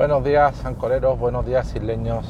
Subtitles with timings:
[0.00, 2.24] Buenos días, ancoreros, buenos días, isleños.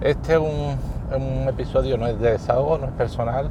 [0.00, 3.50] Este es un, episodio, no es de desahogo, no es personal,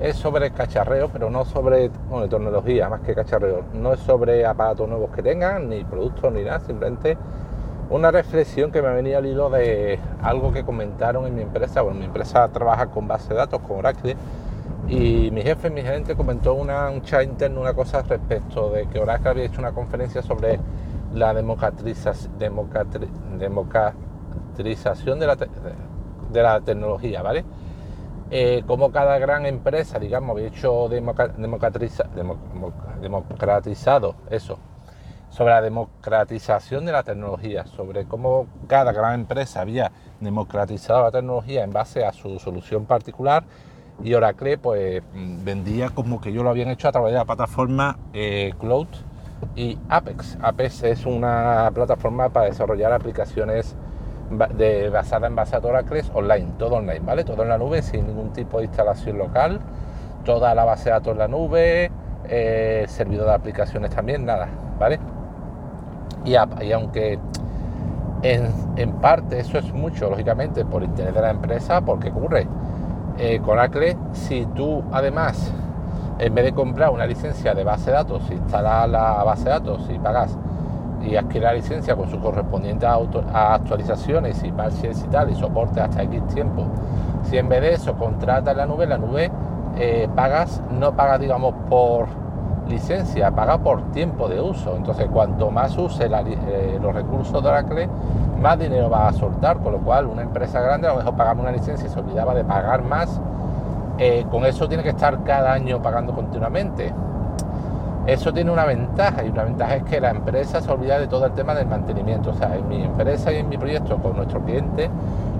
[0.00, 3.64] es sobre cacharreo, pero no sobre bueno, tecnología, más que cacharreo.
[3.74, 7.18] No es sobre aparatos nuevos que tengan, ni productos, ni nada, simplemente
[7.90, 11.82] una reflexión que me venido al hilo de algo que comentaron en mi empresa.
[11.82, 14.16] Bueno, mi empresa trabaja con base de datos, con Oracle,
[14.88, 18.98] y mi jefe, mi gerente comentó una, un chat interno, una cosa respecto de que
[18.98, 20.58] Oracle había hecho una conferencia sobre
[21.16, 22.38] la democratización
[25.18, 27.44] de la, de la tecnología, ¿vale?
[28.30, 30.88] Eh, como cada gran empresa, digamos, había hecho
[33.00, 34.58] democratizado eso,
[35.30, 41.62] sobre la democratización de la tecnología, sobre cómo cada gran empresa había democratizado la tecnología
[41.64, 43.44] en base a su solución particular
[44.02, 47.98] y Oracle pues vendía como que yo lo habían hecho a través de la plataforma
[48.12, 48.88] eh, Cloud
[49.54, 50.38] y Apex.
[50.42, 53.76] Apex es una plataforma para desarrollar aplicaciones
[54.30, 57.24] de, basadas en base a Oracle online, todo online, ¿vale?
[57.24, 59.60] Todo en la nube sin ningún tipo de instalación local,
[60.24, 61.90] toda la base de datos en la nube,
[62.28, 64.98] eh, servidor de aplicaciones también, nada, ¿vale?
[66.24, 67.18] Y, y aunque
[68.22, 72.48] en, en, parte eso es mucho, lógicamente, por interés de la empresa, porque ocurre
[73.18, 75.52] eh, con Oracle, si tú además
[76.18, 79.88] en vez de comprar una licencia de base de datos, instalar la base de datos
[79.90, 80.36] y pagas
[81.02, 82.88] y adquirir la licencia con sus correspondientes
[83.32, 86.66] actualizaciones y parches y tal, y soporte hasta X tiempo,
[87.22, 89.30] si en vez de eso contratas la nube, la nube
[89.78, 92.06] eh, pagas, no pagas digamos por
[92.68, 94.74] licencia, paga por tiempo de uso.
[94.76, 97.88] Entonces, cuanto más use eh, los recursos de Oracle,
[98.40, 99.58] más dinero va a soltar.
[99.58, 102.34] Con lo cual, una empresa grande a lo mejor pagaba una licencia y se olvidaba
[102.34, 103.20] de pagar más
[103.98, 106.92] eh, con eso tiene que estar cada año pagando continuamente.
[108.06, 111.26] Eso tiene una ventaja y una ventaja es que la empresa se olvida de todo
[111.26, 112.30] el tema del mantenimiento.
[112.30, 114.88] O sea, en mi empresa y en mi proyecto con nuestro cliente,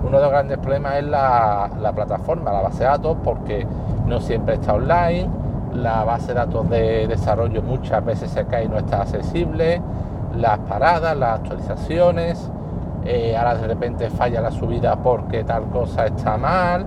[0.02, 3.66] uno de los grandes problemas es la, plataforma, la base de datos, porque
[4.06, 5.28] no siempre está online,
[5.74, 9.80] la base de datos de desarrollo muchas veces se cae y no está accesible,
[10.36, 12.50] las paradas, las actualizaciones,
[13.04, 16.84] eh, ahora de repente falla la subida porque tal cosa está mal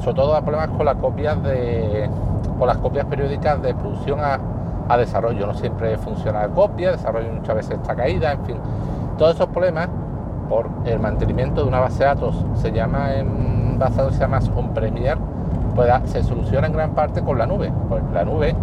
[0.00, 2.08] sobre todo da problemas con las copias de
[2.58, 4.38] con las copias periódicas de producción a,
[4.96, 5.46] desarrollo.
[5.46, 8.56] No siempre funciona la copia, desarrollo muchas veces está caída, en fin.
[9.18, 9.88] Todos esos problemas
[10.48, 14.70] por el mantenimiento de una base de datos se llama en datos se llama on
[14.70, 15.18] premier,
[15.74, 17.72] pues se soluciona en gran parte con la nube.
[17.88, 18.54] Pues la nube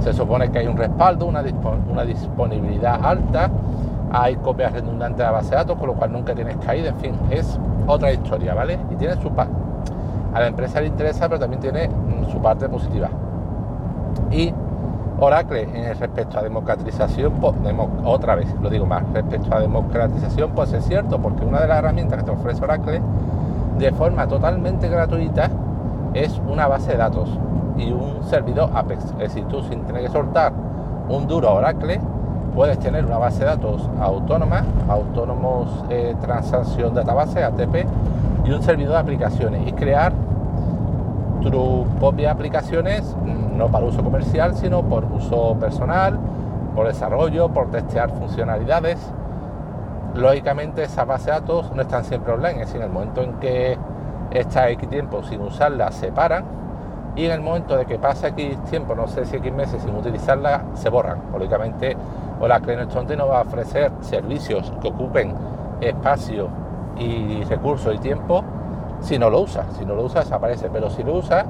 [0.00, 1.42] se supone que hay un respaldo, una,
[1.90, 3.48] una disponibilidad alta,
[4.12, 6.96] hay copias redundantes de la base de datos, con lo cual nunca tienes caída, en
[6.96, 8.78] fin, es otra historia, ¿vale?
[8.90, 9.30] Y tiene su,
[10.32, 13.08] a la empresa le interesa, pero también tiene mm, su parte positiva.
[14.30, 14.52] Y
[15.18, 17.34] Oracle, en respecto a democratización,
[18.04, 21.78] otra vez lo digo más, respecto a democratización, pues es cierto, porque una de las
[21.78, 23.02] herramientas que te ofrece Oracle
[23.78, 25.50] de forma totalmente gratuita
[26.14, 27.28] es una base de datos
[27.76, 29.04] y un servidor Apex.
[29.12, 30.52] Es decir, tú sin tener que soltar
[31.08, 32.00] un duro Oracle,
[32.54, 37.86] puedes tener una base de datos autónoma, autónomos eh, transacción database, ATP,
[38.44, 40.12] y un servidor de aplicaciones y crear
[41.42, 43.16] tus propias aplicaciones
[43.56, 46.18] no para uso comercial sino por uso personal
[46.74, 48.98] por desarrollo por testear funcionalidades.
[50.14, 53.34] Lógicamente esas bases de datos no están siempre online es decir en el momento en
[53.34, 53.78] que
[54.30, 56.44] está X tiempo sin usarla se paran
[57.16, 59.94] y en el momento de que pasa X tiempo no sé si X meses sin
[59.94, 61.18] utilizarla se borran.
[61.32, 61.96] Lógicamente
[62.40, 65.34] o la Clenostante no va a ofrecer servicios que ocupen
[65.80, 66.48] espacio
[67.00, 68.44] y recursos y tiempo
[69.00, 69.66] si no lo usas.
[69.78, 70.68] Si no lo usas, desaparece.
[70.70, 71.46] Pero si lo usas,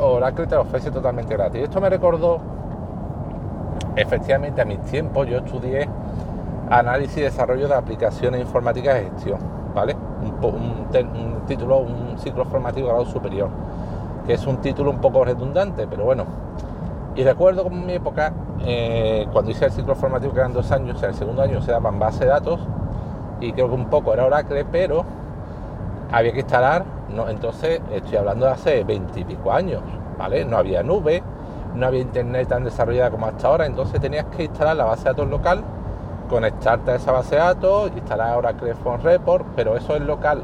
[0.00, 1.62] Oracle te lo ofrece totalmente gratis.
[1.62, 2.40] Esto me recordó,
[3.94, 5.88] efectivamente, a mis tiempos yo estudié
[6.70, 9.38] análisis y desarrollo de aplicaciones informáticas de gestión,
[9.74, 9.94] ¿vale?
[10.42, 13.48] Un, título, un ciclo formativo grado superior,
[14.26, 16.24] que es un título un poco redundante, pero bueno.
[17.14, 20.70] Y recuerdo como en mi época, eh, cuando hice el ciclo formativo, que eran dos
[20.72, 22.60] años, en el segundo año se daban base de datos,
[23.40, 25.04] y creo que un poco era Oracle, pero
[26.12, 26.84] había que instalar,
[27.14, 29.82] no, entonces estoy hablando de hace veintipico años,
[30.18, 30.44] ¿vale?
[30.44, 31.22] No había nube,
[31.74, 35.10] no había internet tan desarrollada como hasta ahora, entonces tenías que instalar la base de
[35.10, 35.62] datos local,
[36.28, 40.42] conectarte a esa base de datos, instalar Oracle Phone Report, pero eso es local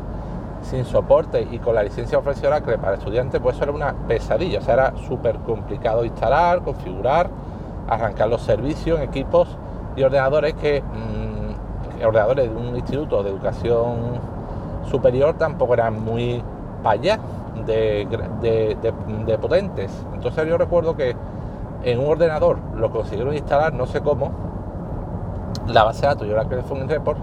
[0.62, 4.58] sin soporte y con la licencia ofrecida Oracle para estudiantes, pues eso era una pesadilla,
[4.60, 7.30] o sea, era súper complicado instalar, configurar,
[7.88, 9.56] arrancar los servicios en equipos
[9.96, 10.82] y ordenadores que...
[10.82, 11.21] Mm,
[12.04, 14.20] ordenadores de un instituto de educación
[14.90, 16.42] superior tampoco eran muy
[16.82, 17.18] para allá
[17.66, 19.90] de, potentes.
[20.14, 21.14] Entonces yo recuerdo que
[21.84, 24.30] en un ordenador lo consiguieron instalar, no sé cómo,
[25.66, 27.18] la base de datos y Oracle Phone Report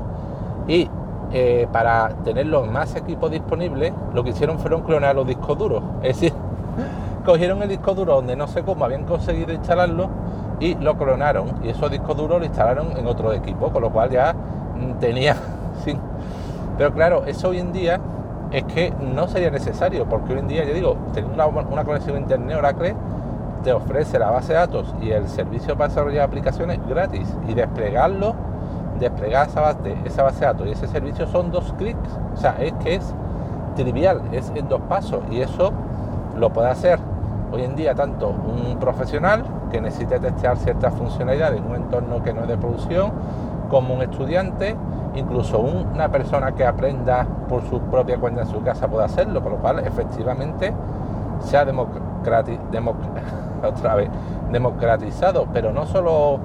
[0.68, 0.90] y
[1.32, 5.84] eh, para tener los más equipos disponibles lo que hicieron fueron clonar los discos duros.
[6.02, 6.34] Es decir,
[7.26, 10.10] cogieron el disco duro donde no sé cómo habían conseguido instalarlo
[10.60, 14.10] y lo clonaron y esos discos duros lo instalaron en otro equipo, con lo cual
[14.10, 14.36] ya
[15.00, 15.36] tenía...
[16.78, 18.00] Pero claro, eso hoy en día
[18.52, 22.20] es que no sería necesario, porque hoy en día, ya digo, tener una, conexión a
[22.20, 22.96] internet Oracle
[23.64, 28.34] te ofrece la base de datos y el servicio para desarrollar aplicaciones gratis y desplegarlo,
[28.98, 32.10] desplegar esa base, esa base de datos y ese servicio son dos clics.
[32.34, 33.14] O sea, es que es
[33.76, 35.74] trivial, es en dos pasos y eso
[36.38, 37.00] lo puede hacer
[37.52, 42.34] hoy en día tanto un profesional que necesite testear ciertas funcionalidades en un entorno que
[42.34, 43.12] no es de producción,
[43.70, 44.76] como un estudiante,
[45.16, 49.54] incluso una persona que aprenda por su propia cuenta en su casa puede hacerlo, con
[49.54, 50.74] lo cual efectivamente
[51.42, 51.66] se ha
[53.66, 54.10] otra vez,
[54.52, 56.40] democratizado, pero no solo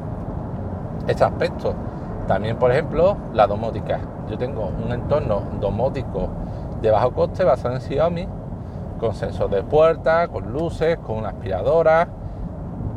[1.06, 1.74] este aspecto,
[2.26, 3.98] también por ejemplo la domótica.
[4.30, 6.28] Yo tengo un entorno domótico
[6.80, 8.28] de bajo coste basado en Xiaomi,
[8.98, 12.08] con sensor de puerta, con luces, con una aspiradora,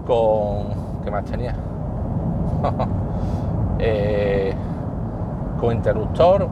[0.05, 0.87] con...
[1.03, 1.55] ¿qué más tenía?
[3.79, 4.53] Eh,
[5.59, 6.47] con interruptor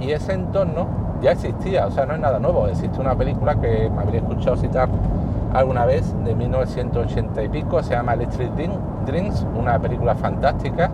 [0.00, 0.86] y ese entorno
[1.22, 4.56] ya existía, o sea, no es nada nuevo, existe una película que me habría escuchado
[4.56, 4.88] citar
[5.52, 8.50] alguna vez de 1980 y pico, se llama Electric
[9.06, 10.90] Dreams, una película fantástica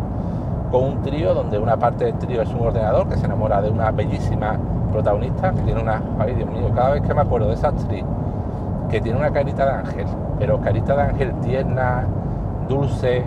[0.71, 3.71] con un trío donde una parte del trío es un ordenador que se enamora de
[3.71, 4.57] una bellísima
[4.93, 8.05] protagonista que tiene una, ay Dios mío, cada vez que me acuerdo de esa actriz
[8.91, 10.07] que tiene una carita de ángel,
[10.39, 12.07] pero carita de ángel tierna,
[12.69, 13.25] dulce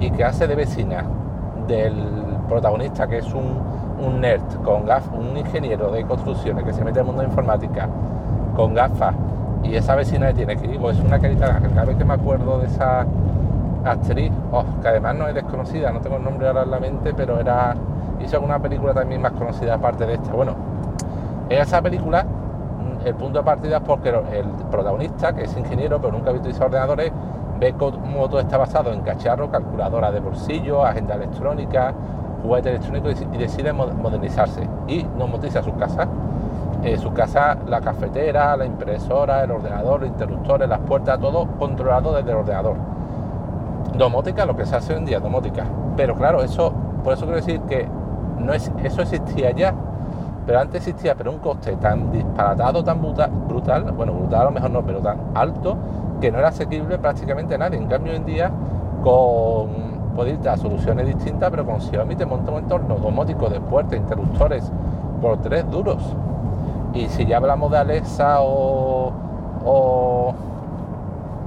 [0.00, 1.04] y que hace de vecina
[1.66, 1.94] del
[2.48, 7.06] protagonista que es un, nerd con gafas, un ingeniero de construcciones que se mete en
[7.06, 7.88] el mundo de informática
[8.54, 9.14] con gafas
[9.62, 12.14] y esa vecina que tiene que digo es una carita de cada vez que me
[12.14, 13.06] acuerdo de esa
[13.84, 17.14] actriz oh, que además no es desconocida no tengo el nombre ahora en la mente
[17.14, 17.74] pero era
[18.22, 20.32] hizo alguna película también más conocida aparte de esta.
[20.32, 20.54] Bueno
[21.48, 26.12] esa película mm, el punto de partida es porque el protagonista que es ingeniero pero
[26.12, 27.10] nunca ha visto ordenadores
[27.60, 31.94] todo está basado en cacharro calculadora de bolsillo agenda electrónica
[32.42, 36.06] juguete electrónico y decide modernizarse y no moderniza su casa
[36.84, 42.14] eh, su casa, la cafetera, la impresora, el ordenador, los interruptores, las puertas, todo controlado
[42.14, 42.76] desde el ordenador.
[43.96, 45.64] Domótica, lo que se hace hoy en día, domótica.
[45.96, 47.88] Pero claro, eso, por eso quiero decir que
[48.38, 49.72] no es, eso existía ya,
[50.44, 54.70] pero antes existía, pero un coste tan disparatado, tan brutal, bueno, brutal a lo mejor
[54.70, 55.78] no, pero tan alto,
[56.24, 57.76] que no era asequible prácticamente a nadie.
[57.76, 58.50] En cambio, hoy en día,
[59.02, 63.60] con puede ir a soluciones distintas, pero con Xiaomi te monta un entorno domótico de
[63.60, 64.72] puertas, interruptores
[65.20, 66.16] por tres duros
[66.94, 69.12] y si ya hablamos de Alexa o,
[69.64, 70.34] o,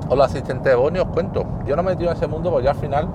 [0.10, 1.44] o la asistente de Bonnie, os cuento.
[1.66, 3.08] Yo no me he metido en ese mundo porque al final,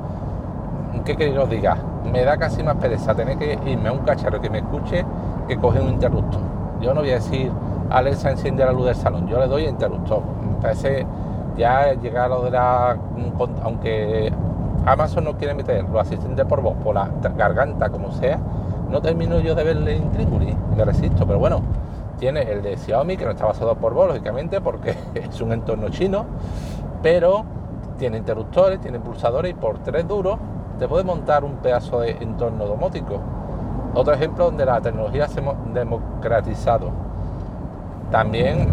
[1.04, 1.76] ¿qué queréis os diga?
[2.10, 5.04] Me da casi más pereza tener que irme a un cacharro que me escuche
[5.46, 6.40] que coger un interruptor.
[6.80, 7.52] Yo no voy a decir,
[7.90, 10.22] Alexa enciende la luz del salón, yo le doy interruptor.
[10.40, 11.06] Me parece
[11.56, 12.96] ya llegar a lo de la.
[13.62, 14.32] Aunque
[14.86, 18.38] Amazon no quiere meter los asistentes por voz, por la garganta, como sea,
[18.90, 21.62] no termino yo de verle intríngulis, me resisto, pero bueno
[22.22, 25.88] tiene el de Xiaomi, que no está basado por voz, lógicamente, porque es un entorno
[25.88, 26.24] chino,
[27.02, 27.44] pero
[27.98, 30.38] tiene interruptores, tiene pulsadores y por tres duros
[30.78, 33.18] te puede montar un pedazo de entorno domótico.
[33.92, 36.90] Otro ejemplo donde la tecnología se ha democratizado.
[38.12, 38.72] También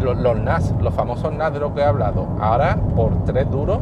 [0.00, 2.26] los, NAS, los famosos NAS de los que he hablado.
[2.40, 3.78] Ahora, por tres duros,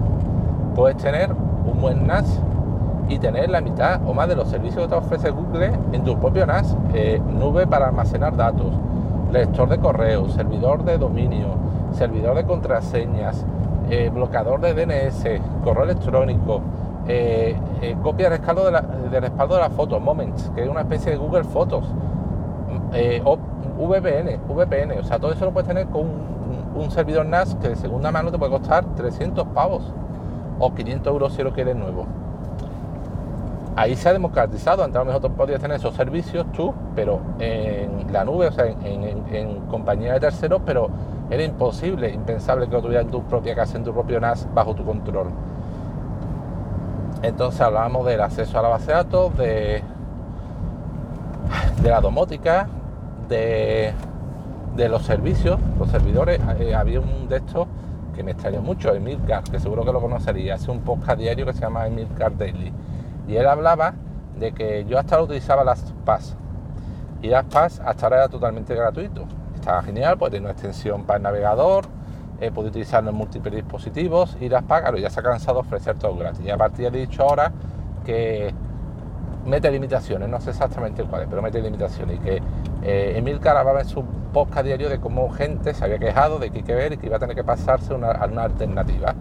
[0.75, 2.41] puedes tener un buen NAS
[3.09, 6.19] y tener la mitad o más de los servicios que te ofrece Google en tu
[6.19, 8.73] propio NAS, eh, nube para almacenar datos,
[9.33, 11.49] lector de correo, servidor de dominio,
[11.93, 13.45] servidor de contraseñas,
[13.91, 16.61] eh, bloqueador de DNS, correo electrónico,
[17.09, 17.57] eh,
[18.03, 21.85] copia de respaldo de, la, de Moments, que es una especie de Google Fotos,
[23.25, 23.37] o
[23.79, 26.05] VPN, VPN, o sea, todo eso lo puedes tener con
[26.75, 29.83] un, servidor NAS que de segunda mano te puede costar 300 pavos
[30.59, 32.07] o 500 euros si lo quieres nuevo
[33.77, 34.83] ahí se ha democratizado.
[34.83, 38.67] Antes a lo mejor tú tener esos servicios tú, pero en la nube, o sea,
[38.67, 40.89] en, compañía de terceros, pero
[41.31, 44.75] era imposible, impensable que lo tuvieras en tu propia casa, en tu propio NAS, bajo
[44.75, 45.29] tu control.
[47.23, 49.83] Entonces hablábamos del acceso a la base de datos, de,
[51.83, 52.69] de la domótica,
[53.29, 53.93] de,
[54.77, 56.41] de los servicios, los servidores.
[56.59, 57.67] Eh, había un de estos
[58.15, 60.55] que me extrañó mucho, Emilcar, que seguro que lo conocería.
[60.55, 62.73] Hace un podcast diario que se llama Emilcar Daily
[63.29, 63.95] y él hablaba
[64.39, 66.37] de que yo hasta ahora utilizaba las PAS.
[67.23, 69.25] Y las PAS hasta ahora era totalmente gratuito.
[69.55, 71.87] Estaba genial, pues tiene una extensión para el navegador,
[72.41, 75.99] eh, puede utilizarlo en múltiples dispositivos y las PAS, ya se ha cansado de ofrecer
[75.99, 76.45] todo gratis.
[76.45, 77.53] Y a partir de dicho ahora,
[78.05, 78.55] que
[79.47, 82.43] mete limitaciones, no sé exactamente cuáles, pero mete limitaciones y que
[82.83, 86.59] eh, Emil Carababa en su podcast diario de cómo gente se había quejado de que
[86.59, 89.15] hay que ver y que iba a tener que pasarse a una alternativa.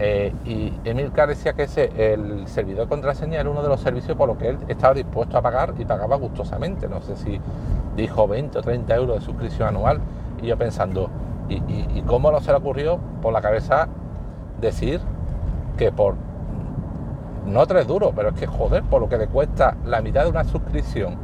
[0.00, 3.80] Eh, y Emil Carr decía que ese, el servidor de contraseña era uno de los
[3.80, 6.88] servicios por los que él estaba dispuesto a pagar y pagaba gustosamente.
[6.88, 7.40] No sé si
[7.96, 10.00] dijo 20 o 30 euros de suscripción anual.
[10.40, 11.10] Y yo pensando,
[11.48, 13.88] ¿y, cómo no se le ocurrió por la cabeza
[14.60, 15.00] decir
[15.76, 16.14] que por,
[17.48, 20.30] no tres duros, pero es que joder, por lo que le cuesta la mitad de
[20.30, 21.16] una suscripción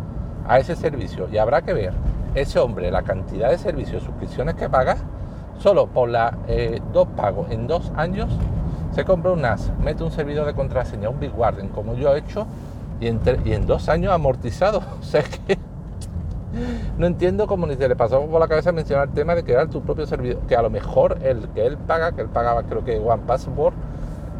[0.47, 1.93] a ese servicio, y habrá que ver
[2.35, 4.97] ese hombre la cantidad de servicios, suscripciones que paga,
[5.59, 8.29] solo por las eh, dos pagos en dos años
[8.95, 12.19] se compra un NAS, mete un servidor de contraseña, un Big Warden, como yo he
[12.19, 12.47] hecho,
[13.01, 14.83] y en, y en dos años amortizado.
[15.01, 15.59] O sea, que
[16.97, 19.69] no entiendo cómo ni se le pasó por la cabeza mencionar el tema de crear
[19.69, 22.85] tu propio servidor, que a lo mejor el que él paga, que él pagaba creo
[22.85, 23.75] que One Password,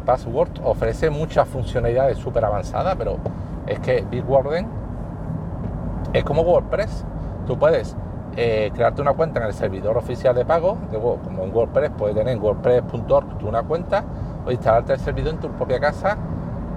[0.05, 3.17] Password ofrece muchas funcionalidades súper avanzadas, pero
[3.67, 4.67] es que Big Warden
[6.13, 7.03] es como WordPress.
[7.47, 7.95] Tú puedes
[8.37, 10.77] eh, crearte una cuenta en el servidor oficial de pago,
[11.23, 14.03] como en WordPress, puedes tener en wordpress.org una cuenta
[14.45, 16.17] o instalarte el servidor en tu propia casa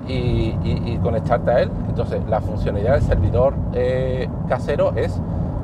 [0.06, 1.70] y, conectarte a él.
[1.88, 5.20] Entonces, la funcionalidad del servidor eh, casero es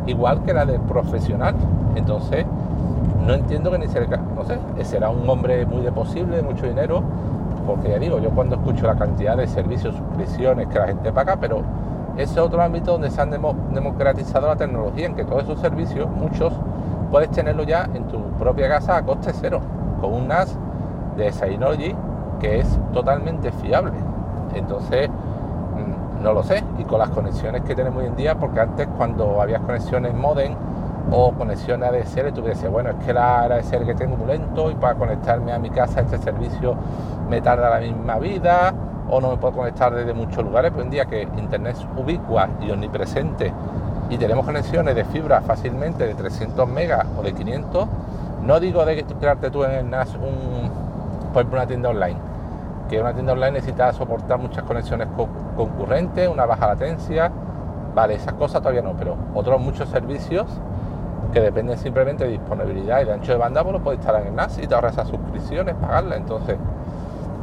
[0.06, 1.54] igual que la del profesional.
[1.96, 2.44] Entonces,
[3.26, 7.02] no entiendo que ni se no sé, será un hombre muy de posible, mucho dinero,
[7.66, 11.36] porque ya digo, yo cuando escucho la cantidad de servicios, suscripciones que la gente paga,
[11.36, 11.62] pero
[12.16, 16.08] ese es otro ámbito donde se han democratizado la tecnología, en que todos esos servicios,
[16.10, 16.52] muchos,
[17.10, 19.60] puedes tenerlo ya en tu propia casa a coste cero,
[20.00, 20.56] con un NAS
[21.16, 21.94] de Synology
[22.40, 23.92] que es totalmente fiable.
[24.54, 26.62] Entonces, mm, no lo sé.
[26.78, 30.54] Y con las conexiones que tenemos hoy en día, porque antes cuando había conexiones modem
[31.10, 34.74] o conexiones ADSL, tú decías, bueno, es que la ADSL que tengo muy lento y
[34.74, 36.74] para conectarme a mi casa este servicio
[37.28, 38.74] me tarda la misma vida
[39.08, 40.72] o no me puedo conectar desde muchos lugares.
[40.76, 43.52] Hoy en día que Internet es ubicua y omnipresente
[44.10, 47.88] y tenemos conexiones de fibra fácilmente de 300 megas o de 500,
[48.42, 50.70] no digo de crearte tú en el NAS un,
[51.32, 52.16] por ejemplo, una tienda online,
[52.88, 55.08] que una tienda online necesita soportar muchas conexiones
[55.56, 57.30] concurrentes, una baja latencia,
[57.94, 60.46] vale, esas cosas todavía no, pero otros muchos servicios
[61.32, 64.36] que dependen simplemente de disponibilidad y de ancho de banda, pues lo puedes instalar en
[64.36, 66.18] NAS y te ahorras esas suscripciones, pagarlas.
[66.18, 66.56] Entonces,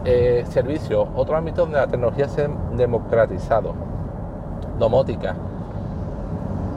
[0.03, 3.73] eh, servicios, otro ámbito donde la tecnología se ha democratizado,
[4.79, 5.35] domótica.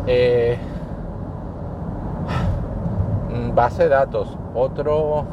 [0.07, 0.59] Eh,
[3.55, 5.25] base de datos, otro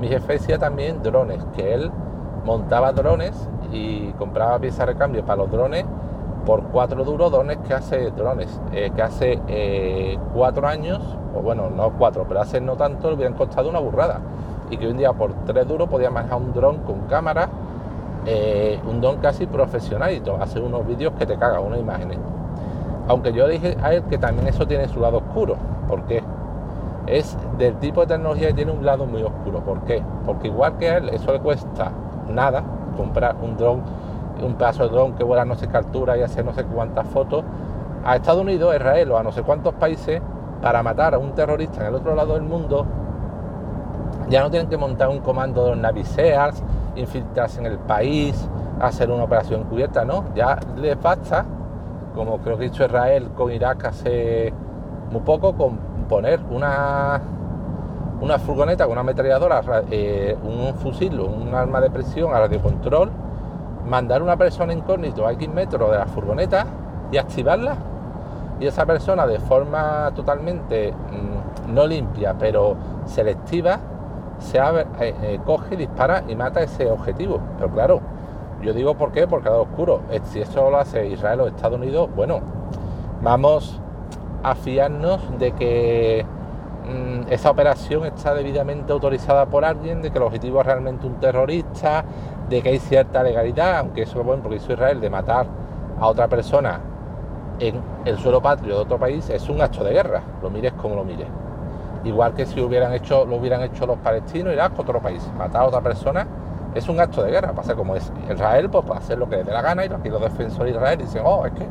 [0.00, 1.90] mi jefe decía también drones, que él
[2.44, 3.32] montaba drones
[3.72, 5.84] y compraba piezas de recambio para los drones
[6.44, 11.00] por cuatro duros, drones que hace drones, eh, que hace cuatro años,
[11.34, 14.20] o bueno, no cuatro, pero hace no tanto, le hubieran costado una burrada.
[14.70, 17.48] Y que un día por tres duros podía manejar un dron con cámara,
[18.26, 22.18] eh, un dron casi profesional y hacer unos vídeos que te cagan, unas imágenes.
[23.08, 25.56] Aunque yo dije a él que también eso tiene su lado oscuro.
[25.88, 26.22] ¿Por qué?
[27.10, 29.60] es del tipo de tecnología que tiene un lado muy oscuro.
[29.60, 30.02] ¿Por qué?
[30.24, 31.90] Porque igual que a él, eso le cuesta
[32.28, 32.62] nada
[32.96, 33.82] comprar un dron,
[34.42, 37.06] un pedazo de dron que vuela no sé qué altura y hacer no sé cuántas
[37.08, 37.44] fotos.
[38.04, 40.22] A Estados Unidos, a Israel o a no sé cuántos países,
[40.62, 42.86] para matar a un terrorista en el otro lado del mundo,
[44.30, 46.62] ya no tienen que montar un comando de los naviseas,
[46.94, 48.48] infiltrarse en el país,
[48.80, 51.44] hacer una operación cubierta, no, ya les basta,
[52.14, 54.54] como creo que hizo Israel con Irak hace
[55.10, 55.76] muy poco, con
[56.08, 57.20] poner una,
[58.20, 63.10] una furgoneta con una ametralladora, eh, un fusil, un arma de presión a radiocontrol,
[63.88, 66.66] mandar una persona incógnito a X metros de la furgoneta
[67.10, 67.76] y activarla.
[68.60, 73.80] Y esa persona de forma totalmente mm, no limpia, pero selectiva,
[74.40, 77.40] se abre, eh, eh, coge, dispara y mata ese objetivo.
[77.58, 78.00] Pero claro,
[78.62, 80.00] yo digo por qué, porque queda oscuro.
[80.24, 82.40] Si eso lo hace Israel o Estados Unidos, bueno,
[83.22, 83.80] vamos
[84.42, 86.24] a fiarnos de que
[86.86, 91.20] mm, esa operación está debidamente autorizada por alguien, de que el objetivo es realmente un
[91.20, 92.04] terrorista,
[92.48, 95.46] de que hay cierta legalidad, aunque eso es bueno porque hizo Israel de matar
[96.00, 96.80] a otra persona
[97.60, 100.96] en el suelo patrio de otro país es un acto de guerra, lo mires como
[100.96, 101.28] lo mires.
[102.04, 105.66] Igual que si hubieran hecho, lo hubieran hecho los palestinos, Irak, otro país, matar a
[105.66, 106.26] otra persona
[106.74, 107.52] es un acto de guerra.
[107.52, 110.08] Pasa como es Israel, pues puede hacer lo que le dé la gana y aquí
[110.08, 111.66] los defensores de Israel dicen, oh, es que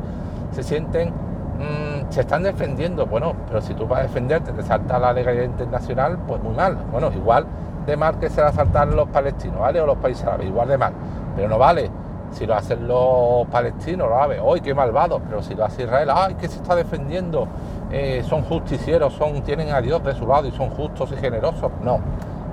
[0.52, 1.12] se sienten
[1.60, 3.04] Mm, se están defendiendo.
[3.06, 6.76] Bueno, pero si tú vas a defenderte, te salta la legalidad internacional, pues muy mal.
[6.90, 7.44] Bueno, igual
[7.86, 9.80] de mal que se la saltan los palestinos, ¿vale?
[9.80, 10.92] O los países árabes, igual de mal.
[11.36, 11.90] Pero no vale.
[12.30, 15.20] Si lo hacen los palestinos, lo árabes, ¡ay, qué malvados!
[15.28, 17.46] Pero si lo hace Israel, ¡ay, que se está defendiendo!
[17.92, 21.70] Eh, son justicieros, son, tienen a Dios de su lado y son justos y generosos.
[21.82, 21.98] No,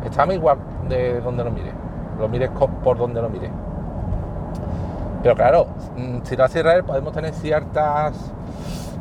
[0.04, 0.58] estamos igual
[0.90, 1.74] de donde lo mires.
[2.20, 2.50] Lo mires
[2.84, 3.52] por donde lo mires.
[5.22, 8.16] Pero claro, mm, si lo hace Israel podemos tener ciertas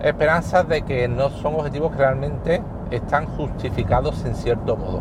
[0.02, 5.00] esperanzas de que no son objetivos que realmente están justificados en cierto modo.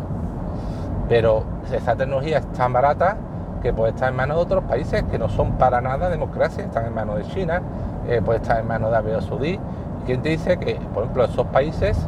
[1.08, 3.16] Pero esa tecnología es tan barata
[3.62, 6.86] que puede estar en manos de otros países que no son para nada democracia, están
[6.86, 7.62] en manos de China,
[8.08, 9.58] eh, puede estar en manos de Arabia Saudí.
[10.06, 11.98] ¿Quién te dice que, por ejemplo, esos países,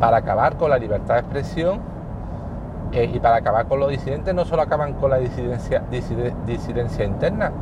[0.00, 1.80] para acabar con la libertad de expresión
[2.92, 5.84] eh, y para acabar con los disidentes, no solo acaban con la disidencia,
[7.04, 7.52] interna,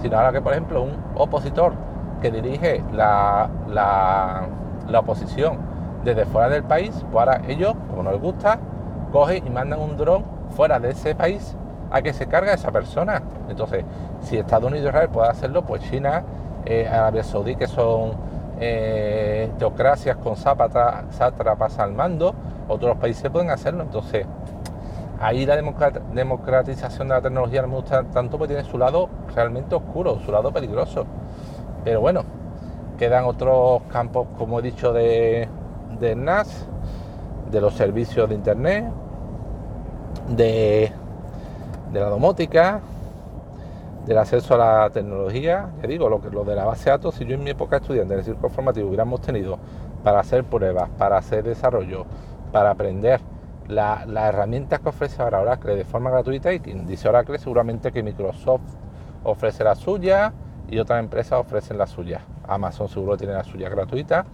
[0.00, 1.74] sino ahora que, por ejemplo, un opositor
[2.22, 4.46] que dirige la, la,
[4.88, 5.58] la oposición
[6.04, 8.58] desde fuera del país, pues ahora ellos, como no les gusta,
[9.12, 10.24] cogen y mandan un dron
[10.56, 11.54] fuera de ese país
[11.90, 13.22] a que se carga esa persona.
[13.50, 13.84] Entonces,
[14.22, 16.22] si Estados Unidos y Israel puede hacerlo, pues China,
[16.64, 18.12] eh, Arabia Saudí, que son
[18.60, 22.34] eh, teocracias con sátrapas al mando,
[22.68, 23.82] otros países pueden hacerlo.
[23.82, 24.26] Entonces,
[25.20, 29.74] ahí la democratización de la tecnología no me gusta tanto porque tiene su lado realmente
[29.74, 31.06] oscuro, su lado peligroso.
[31.84, 32.22] Pero bueno,
[32.98, 35.48] quedan otros campos, como he dicho, de,
[36.16, 36.66] NAS,
[37.50, 38.84] de los servicios de Internet,
[40.28, 40.92] de,
[41.92, 42.80] de la domótica,
[44.08, 45.70] del acceso a la tecnología.
[45.82, 47.76] Ya digo, lo, que, lo de la base de datos, si yo en mi época
[47.76, 49.58] estudiante en el círculo formativo hubiéramos tenido
[50.02, 52.06] para hacer pruebas, para hacer desarrollo,
[52.50, 53.20] para aprender
[53.68, 58.02] las herramientas que ofrece ahora Oracle de forma gratuita, y quien dice Oracle seguramente que
[58.02, 58.62] Microsoft
[59.24, 60.32] ofrece la suya
[60.70, 62.22] y otras empresas ofrecen la suya.
[62.46, 64.24] Amazon seguro tiene la suya gratuita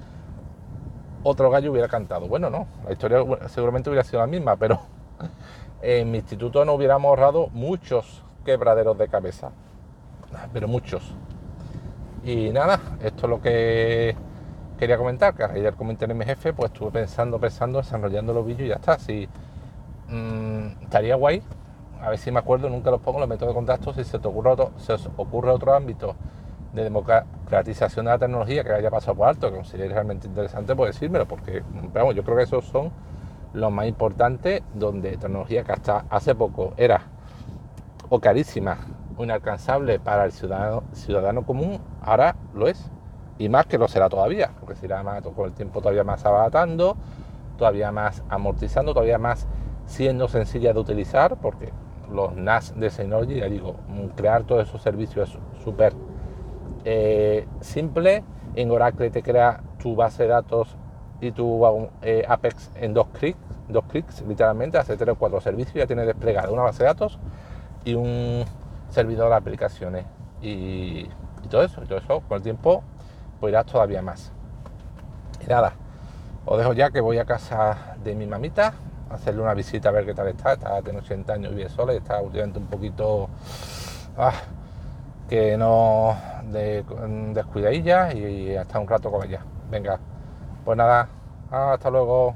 [1.25, 2.29] otro gallo hubiera cantado.
[2.29, 4.79] Bueno, no, la historia seguramente hubiera sido la misma, pero
[5.83, 9.51] en mi instituto no hubiéramos ahorrado muchos quebraderos de cabeza,
[10.53, 11.15] pero muchos.
[12.25, 14.17] Y nada, esto es lo que
[14.79, 18.67] quería comentar, que ayer comenté en mi jefe, pues estuve pensando, pensando, desarrollando los vídeos
[18.67, 18.99] y ya está.
[18.99, 19.29] Si
[20.09, 21.43] mm, estaría guay,
[22.01, 24.29] a ver si me acuerdo, nunca los pongo, los métodos de contacto, si se te
[24.29, 26.15] ocurre otro, se os ocurre otro ámbito
[26.73, 30.95] de democratización de la tecnología que haya pasado por alto, que consideréis realmente interesante, pues
[30.95, 32.91] decírmelo, porque vamos, yo creo que esos son
[33.53, 37.03] los más importantes, donde tecnología que hasta hace poco era
[38.09, 38.79] o carísima
[39.17, 42.91] o inalcanzable para el ciudadano, ciudadano común, ahora lo es.
[43.39, 46.97] Y más que lo será todavía, porque será más con el tiempo todavía más abaratando,
[47.59, 49.49] todavía más amortizando, todavía más
[49.87, 51.73] siendo sencilla de utilizar, porque
[52.11, 53.77] los NAS de Synology, ya digo,
[54.15, 55.95] crear todos esos servicios es súper
[56.85, 58.23] eh, simple.
[58.55, 60.77] En Oracle te crea tu base de datos
[61.21, 61.61] y tu
[62.03, 63.39] eh, Apex en dos clics,
[63.69, 67.19] dos clics literalmente, hace tres o cuatro servicios, ya tiene desplegado una base de datos
[67.85, 68.45] y un
[68.91, 70.05] servidor de aplicaciones
[70.41, 71.09] y,
[71.51, 72.83] todo eso, y todo eso con el tiempo
[73.41, 74.33] pues irás todavía más.
[75.45, 75.75] Y nada,
[76.47, 78.75] os dejo ya que voy a casa de mi mamita
[79.11, 81.69] a hacerle una visita a ver qué tal está, está de 80 años y vive
[81.69, 83.29] sola está últimamente un poquito
[84.17, 84.33] ah,
[85.29, 86.17] que no
[86.51, 86.85] de,
[87.33, 89.41] descuidadilla y hasta un rato con ella.
[89.71, 89.99] Venga,
[90.65, 91.09] pues nada,
[91.51, 92.35] hasta luego.